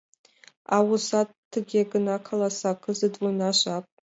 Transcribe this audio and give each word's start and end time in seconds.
А 0.73 0.75
оза 0.91 1.21
тыге 1.51 1.81
гына 1.91 2.15
каласа: 2.27 2.71
«Кызыт 2.83 3.13
война 3.21 3.49
жап. 3.59 3.85